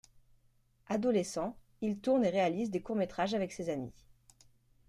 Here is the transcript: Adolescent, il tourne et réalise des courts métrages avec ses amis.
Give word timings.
Adolescent, 0.89 1.55
il 1.81 1.99
tourne 1.99 2.25
et 2.25 2.31
réalise 2.31 2.71
des 2.71 2.81
courts 2.81 2.95
métrages 2.95 3.35
avec 3.35 3.51
ses 3.51 3.69
amis. 3.69 3.93